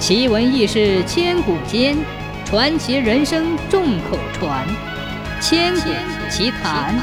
[0.00, 1.94] 奇闻异事千古间，
[2.46, 4.66] 传奇人生众口传。
[5.42, 5.90] 千古
[6.30, 6.98] 奇谈。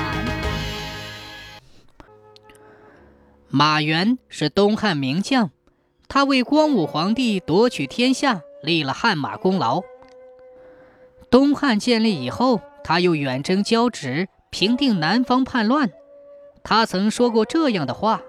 [3.49, 5.52] 马援是东汉名将，
[6.07, 9.83] 他为光武皇帝夺取天下立了汗马功劳。
[11.29, 15.91] 东汉建立以后，他又远征交趾，平定南方叛乱。
[16.63, 18.23] 他曾说过这样的话：“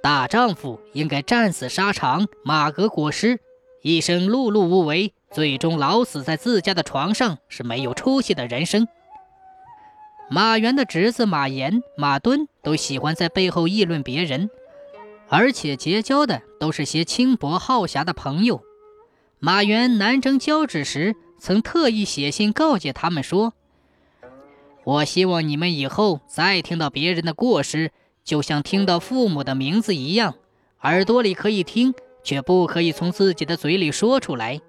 [0.00, 3.40] 大丈夫应该战死沙场，马革裹尸。”
[3.86, 8.88] 一生碌碌无为，最终老死在自家的床上，是没有出息的人生。
[10.28, 14.50] 马援的侄子马岩、马敦都喜欢在背后议论别人，
[15.28, 18.60] 而且结交的都是些轻薄好侠的朋友。
[19.38, 23.54] 马援南征交趾时，曾特意写信告诫他们说
[24.82, 27.92] ：“我希望你们以后再听到别人的过失，
[28.24, 30.34] 就像听到父母的名字一样，
[30.80, 31.94] 耳朵里可以听。”
[32.26, 34.60] 却不可以从自己的嘴里说出来。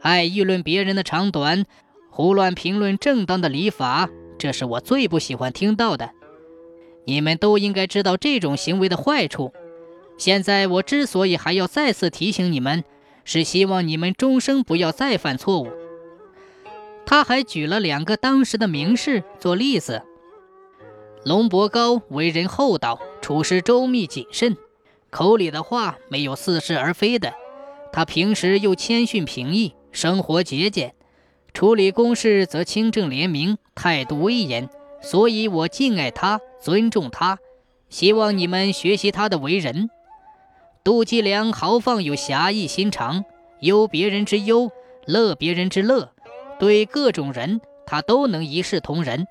[0.00, 1.66] 爱议论别人的长短，
[2.08, 6.12] 胡乱评论正当的礼法，这是我最不喜欢听到的。
[7.04, 9.52] 你们都应该知道这种行为的坏处。
[10.16, 12.84] 现在我之所以还要再次提醒你们，
[13.24, 15.72] 是希望你们终生不要再犯错误。
[17.04, 20.02] 他还举了两个当时的名士做例子：
[21.24, 24.56] 龙伯高为人厚道，处事周密谨慎。
[25.14, 27.32] 口里的话没有似是而非的，
[27.92, 30.92] 他平时又谦逊平易，生活节俭，
[31.52, 34.68] 处理公事则清正廉明，态度威严，
[35.00, 37.38] 所以我敬爱他，尊重他，
[37.88, 39.88] 希望你们学习他的为人。
[40.82, 43.24] 杜季良豪放有侠义心肠，
[43.60, 44.72] 忧别人之忧，
[45.06, 46.10] 乐别人之乐，
[46.58, 49.28] 对各种人他都能一视同仁。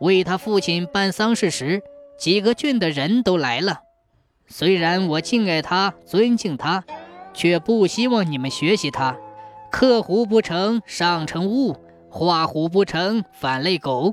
[0.00, 1.84] 为他父亲办丧事时，
[2.18, 3.82] 几个郡的人都来了。
[4.46, 6.84] 虽然我敬爱他、尊敬他，
[7.32, 9.16] 却不希望你们学习他。
[9.70, 11.74] 克虎不成，上成物；
[12.08, 14.12] 画虎不成，反类狗。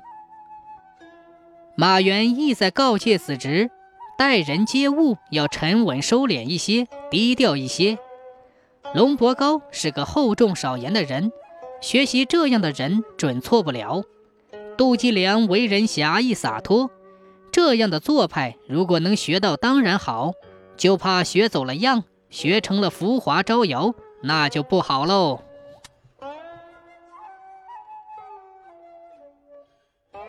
[1.76, 3.70] 马援意在告诫子侄，
[4.18, 7.98] 待人接物要沉稳收敛一些，低调一些。
[8.94, 11.32] 龙伯高是个厚重少言的人，
[11.80, 14.04] 学习这样的人准错不了。
[14.78, 16.90] 杜季良为人侠义洒脱。
[17.52, 20.32] 这样的做派，如果能学到，当然好；
[20.78, 25.42] 就怕学走了样，学成了浮华招摇，那就不好喽。